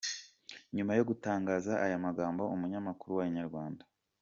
[0.75, 3.83] Nyuma yo gutangaza aya magambo umunyamakuru wa Inyarwanda.